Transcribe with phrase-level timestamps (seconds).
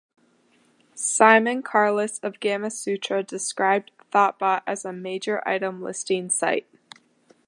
[0.95, 6.65] Simon Carless of Gamasutra described Thottbot as a "major item listing site".